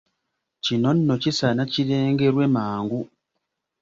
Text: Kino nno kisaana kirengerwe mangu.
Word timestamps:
Kino 0.65 0.89
nno 0.95 1.13
kisaana 1.21 1.63
kirengerwe 1.71 2.45
mangu. 2.55 3.01